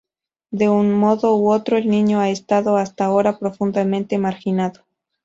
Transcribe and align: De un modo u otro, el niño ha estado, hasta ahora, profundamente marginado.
De 0.49 0.67
un 0.67 0.91
modo 0.95 1.35
u 1.37 1.51
otro, 1.51 1.77
el 1.77 1.87
niño 1.87 2.19
ha 2.21 2.31
estado, 2.31 2.75
hasta 2.77 3.05
ahora, 3.05 3.37
profundamente 3.37 4.17
marginado. 4.17 4.83